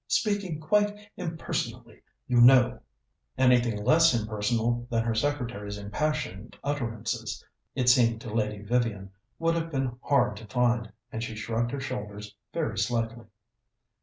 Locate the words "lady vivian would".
8.33-9.53